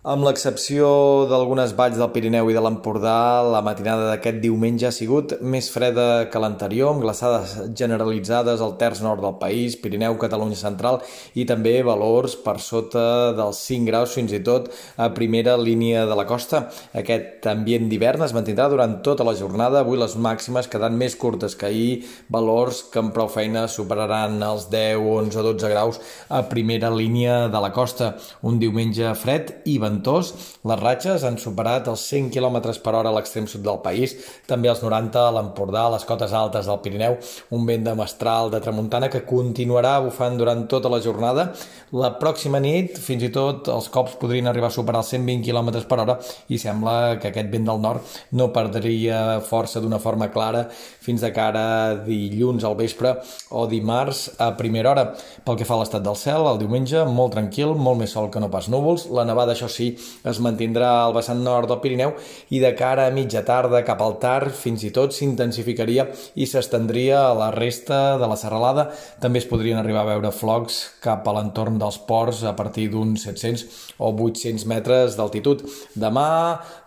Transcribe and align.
Amb 0.00 0.24
l'excepció 0.24 0.86
d'algunes 1.28 1.74
valls 1.76 1.98
del 2.00 2.08
Pirineu 2.08 2.46
i 2.48 2.54
de 2.56 2.60
l'Empordà, 2.64 3.42
la 3.44 3.58
matinada 3.60 4.06
d'aquest 4.08 4.38
diumenge 4.40 4.86
ha 4.88 4.92
sigut 4.96 5.34
més 5.44 5.66
freda 5.68 6.22
que 6.32 6.40
l'anterior, 6.40 6.94
amb 6.94 7.02
glaçades 7.04 7.50
generalitzades 7.76 8.62
al 8.64 8.78
terç 8.80 9.02
nord 9.04 9.20
del 9.20 9.34
país, 9.36 9.76
Pirineu, 9.76 10.16
Catalunya 10.22 10.56
Central 10.56 11.02
i 11.36 11.44
també 11.44 11.74
valors 11.84 12.38
per 12.40 12.54
sota 12.64 13.02
dels 13.36 13.60
5 13.66 13.90
graus 13.90 14.14
fins 14.16 14.32
i 14.32 14.40
tot 14.40 14.70
a 14.96 15.10
primera 15.12 15.58
línia 15.60 16.06
de 16.08 16.16
la 16.16 16.24
costa. 16.24 16.62
Aquest 16.96 17.44
ambient 17.52 17.92
d'hivern 17.92 18.24
es 18.24 18.32
mantindrà 18.32 18.70
durant 18.72 18.96
tota 19.04 19.28
la 19.28 19.36
jornada, 19.36 19.84
avui 19.84 20.00
les 20.00 20.16
màximes 20.16 20.72
quedant 20.72 20.96
més 20.96 21.12
curtes 21.12 21.52
que 21.52 21.68
ahir, 21.68 22.06
valors 22.32 22.86
que 22.88 23.02
amb 23.04 23.12
prou 23.12 23.28
feina 23.28 23.66
superaran 23.68 24.40
els 24.48 24.70
10, 24.72 24.96
11 25.28 25.42
o 25.44 25.46
12 25.50 25.74
graus 25.76 26.00
a 26.32 26.40
primera 26.48 26.88
línia 26.88 27.52
de 27.52 27.64
la 27.68 27.74
costa. 27.76 28.14
Un 28.40 28.56
diumenge 28.64 29.12
fred 29.26 29.58
i 29.68 29.76
ventós 29.76 29.89
ventós, 29.90 30.32
les 30.64 30.80
ratxes 30.80 31.26
han 31.26 31.36
superat 31.42 31.90
els 31.92 32.06
100 32.08 32.30
km 32.34 32.60
per 32.80 32.94
hora 32.94 33.10
a 33.10 33.16
l'extrem 33.18 33.48
sud 33.50 33.64
del 33.66 33.82
país, 33.84 34.16
també 34.48 34.70
els 34.72 34.82
90 34.84 35.20
a 35.26 35.34
l'Empordà, 35.36 35.86
a 35.88 35.94
les 35.96 36.06
cotes 36.08 36.32
altes 36.36 36.70
del 36.70 36.80
Pirineu, 36.84 37.18
un 37.56 37.66
vent 37.68 37.84
de 37.86 37.94
mestral 37.98 38.50
de 38.54 38.62
tramuntana 38.62 39.10
que 39.12 39.24
continuarà 39.26 39.98
bufant 40.04 40.38
durant 40.38 40.66
tota 40.70 40.92
la 40.92 41.00
jornada. 41.04 41.50
La 41.96 42.12
pròxima 42.20 42.60
nit, 42.62 42.98
fins 43.02 43.24
i 43.26 43.32
tot, 43.34 43.68
els 43.72 43.90
cops 43.92 44.16
podrien 44.20 44.48
arribar 44.50 44.70
a 44.70 44.74
superar 44.74 45.02
els 45.02 45.12
120 45.14 45.44
km 45.46 45.72
per 45.90 46.00
hora 46.04 46.18
i 46.48 46.58
sembla 46.60 47.18
que 47.20 47.30
aquest 47.30 47.50
vent 47.52 47.66
del 47.68 47.82
nord 47.82 48.18
no 48.38 48.50
perdria 48.54 49.40
força 49.46 49.82
d'una 49.82 50.00
forma 50.02 50.30
clara 50.30 50.66
fins 50.70 51.24
de 51.24 51.32
cara 51.34 51.64
a 51.80 51.94
dilluns 52.04 52.64
al 52.64 52.76
vespre 52.78 53.16
o 53.50 53.66
dimarts 53.70 54.28
a 54.38 54.52
primera 54.58 54.92
hora. 54.92 55.06
Pel 55.44 55.58
que 55.58 55.66
fa 55.66 55.76
a 55.76 55.82
l'estat 55.82 56.04
del 56.04 56.18
cel, 56.18 56.46
el 56.50 56.60
diumenge, 56.60 57.02
molt 57.08 57.34
tranquil, 57.36 57.74
molt 57.74 58.00
més 58.02 58.14
sol 58.14 58.30
que 58.32 58.42
no 58.42 58.50
pas 58.52 58.68
núvols. 58.72 59.06
La 59.16 59.24
nevada, 59.28 59.54
això 59.56 59.68
sí, 59.70 59.79
sí 59.80 59.90
es 60.30 60.40
mantindrà 60.44 60.90
al 61.04 61.14
vessant 61.16 61.40
nord 61.44 61.70
del 61.70 61.80
Pirineu 61.82 62.14
i 62.54 62.60
de 62.62 62.72
cara 62.78 63.06
a 63.08 63.14
mitja 63.14 63.42
tarda 63.48 63.82
cap 63.86 64.02
al 64.04 64.18
tard 64.22 64.54
fins 64.56 64.84
i 64.86 64.92
tot 64.94 65.16
s'intensificaria 65.16 66.06
i 66.36 66.48
s'estendria 66.48 67.24
a 67.26 67.34
la 67.38 67.50
resta 67.54 68.18
de 68.20 68.28
la 68.30 68.38
serralada. 68.40 68.88
També 69.22 69.40
es 69.40 69.48
podrien 69.50 69.80
arribar 69.80 70.04
a 70.04 70.12
veure 70.12 70.32
flocs 70.34 70.80
cap 71.04 71.26
a 71.26 71.36
l'entorn 71.36 71.78
dels 71.80 72.00
ports 72.08 72.44
a 72.44 72.54
partir 72.58 72.90
d'uns 72.92 73.26
700 73.26 73.66
o 73.98 74.12
800 74.12 74.66
metres 74.70 75.16
d'altitud. 75.18 75.64
Demà 75.96 76.30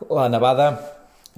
la 0.10 0.30
nevada 0.32 0.74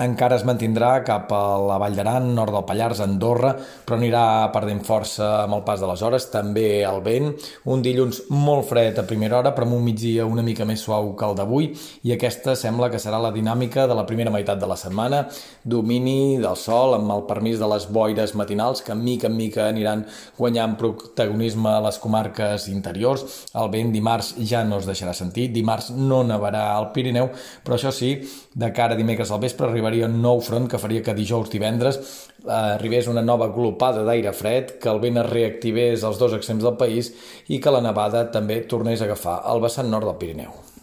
encara 0.03 0.35
es 0.35 0.43
mantindrà 0.43 0.89
cap 1.07 1.29
a 1.31 1.41
la 1.61 1.77
Vall 1.79 1.95
d'Aran, 1.95 2.27
nord 2.35 2.51
del 2.51 2.65
Pallars, 2.67 2.99
Andorra, 2.99 3.53
però 3.85 3.95
anirà 3.95 4.23
perdent 4.51 4.81
força 4.83 5.29
amb 5.45 5.55
el 5.55 5.63
pas 5.67 5.79
de 5.79 5.87
les 5.87 6.01
hores, 6.03 6.27
també 6.33 6.65
el 6.83 6.99
vent. 7.05 7.29
Un 7.71 7.83
dilluns 7.85 8.25
molt 8.33 8.67
fred 8.67 8.99
a 8.99 9.05
primera 9.07 9.39
hora, 9.39 9.53
però 9.55 9.67
amb 9.69 9.77
un 9.77 9.85
migdia 9.85 10.25
una 10.27 10.43
mica 10.43 10.67
més 10.67 10.83
suau 10.83 11.13
que 11.15 11.29
el 11.29 11.37
d'avui, 11.39 11.69
i 12.03 12.11
aquesta 12.11 12.57
sembla 12.59 12.89
que 12.91 12.99
serà 12.99 13.21
la 13.23 13.31
dinàmica 13.31 13.85
de 13.87 13.95
la 13.95 14.05
primera 14.09 14.33
meitat 14.33 14.59
de 14.59 14.67
la 14.67 14.75
setmana. 14.79 15.23
Domini 15.63 16.37
del 16.43 16.59
sol, 16.59 16.97
amb 16.99 17.15
el 17.15 17.23
permís 17.29 17.61
de 17.61 17.69
les 17.71 17.87
boires 17.87 18.35
matinals, 18.35 18.83
que 18.83 18.95
mica 18.95 19.29
en 19.31 19.37
mica 19.39 19.69
aniran 19.69 20.03
guanyant 20.37 20.75
protagonisme 20.81 21.71
a 21.71 21.79
les 21.87 22.01
comarques 22.03 22.67
interiors. 22.67 23.23
El 23.55 23.71
vent 23.71 23.95
dimarts 23.95 24.33
ja 24.43 24.65
no 24.67 24.81
es 24.81 24.89
deixarà 24.89 25.15
sentir, 25.15 25.47
dimarts 25.55 25.91
no 25.95 26.23
nevarà 26.27 26.67
al 26.75 26.91
Pirineu, 26.91 27.31
però 27.63 27.79
això 27.79 27.95
sí, 27.95 28.17
de 28.55 28.71
cara 28.75 28.95
a 28.95 28.99
dimecres 28.99 29.31
al 29.31 29.39
vespre 29.43 29.71
arribaria 29.85 30.09
un 30.09 30.21
nou 30.21 30.41
front 30.41 30.67
que 30.69 30.79
faria 30.81 31.03
que 31.05 31.13
dijous 31.13 31.51
divendres 31.53 31.99
eh, 32.01 32.51
arribés 32.51 33.07
una 33.07 33.21
nova 33.21 33.51
glopada 33.53 34.03
d'aire 34.03 34.33
fred, 34.33 34.77
que 34.81 34.89
el 34.89 35.01
vent 35.03 35.21
es 35.21 35.29
reactivés 35.29 36.03
als 36.03 36.17
dos 36.17 36.33
extrems 36.33 36.65
del 36.65 36.77
país 36.77 37.13
i 37.47 37.59
que 37.59 37.73
la 37.73 37.83
nevada 37.85 38.25
també 38.31 38.63
tornés 38.65 39.01
a 39.01 39.05
agafar 39.05 39.43
el 39.53 39.61
vessant 39.61 39.89
nord 39.91 40.09
del 40.09 40.17
Pirineu. 40.21 40.74